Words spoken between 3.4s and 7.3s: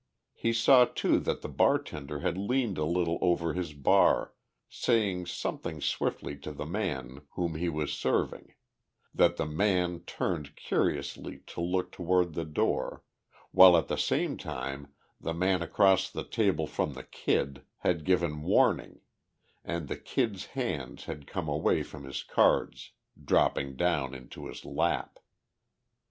his bar, saying something swiftly to the man